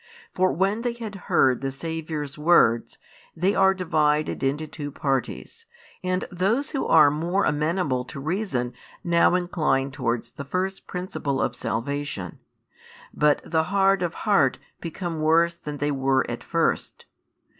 [0.33, 2.97] For when they had heard the Saviour's words,
[3.35, 5.67] they are divided into two parties,
[6.03, 11.55] and those who are more amenable to reason now incline towards the first principle of
[11.55, 12.39] salvation,
[13.13, 17.05] but the hard of heart become worse than they were at first.